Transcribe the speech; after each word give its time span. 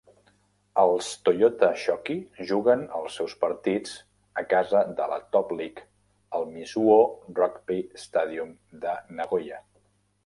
Els 0.83 1.09
Toyota 1.27 1.67
Shokki 1.81 2.15
juguen 2.51 2.81
els 3.01 3.19
seus 3.21 3.35
partits 3.45 3.93
a 4.43 4.45
casa 4.55 4.83
de 5.01 5.07
la 5.13 5.19
Top 5.37 5.53
League 5.61 5.87
al 6.41 6.49
Mizuho 6.57 6.99
Rugby 7.41 7.79
Stadium 8.07 8.57
de 8.87 8.97
Nagoya. 9.21 9.63